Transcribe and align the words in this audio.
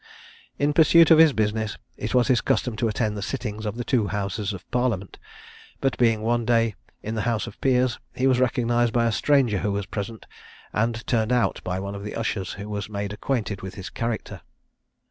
In 0.57 0.73
pursuit 0.73 1.11
of 1.11 1.19
his 1.19 1.31
business, 1.31 1.77
it 1.95 2.15
was 2.15 2.27
his 2.27 2.41
custom 2.41 2.75
to 2.77 2.87
attend 2.87 3.15
the 3.15 3.21
sittings 3.21 3.67
of 3.67 3.75
the 3.77 3.83
two 3.83 4.07
Houses 4.07 4.51
of 4.51 4.67
Parliament; 4.71 5.19
but 5.79 5.95
being 5.99 6.23
one 6.23 6.43
day 6.43 6.73
in 7.03 7.13
the 7.13 7.21
House 7.21 7.45
of 7.45 7.61
Peers, 7.61 7.99
he 8.15 8.25
was 8.25 8.39
recognised 8.39 8.93
by 8.93 9.05
a 9.05 9.11
stranger 9.11 9.59
who 9.59 9.71
was 9.73 9.85
present, 9.85 10.25
and 10.73 11.05
turned 11.05 11.31
out 11.31 11.61
by 11.63 11.79
one 11.79 11.93
of 11.93 12.03
the 12.03 12.15
ushers, 12.15 12.53
who 12.53 12.67
was 12.67 12.89
made 12.89 13.13
acquainted 13.13 13.61
with 13.61 13.75
his 13.75 13.91
character. 13.91 14.41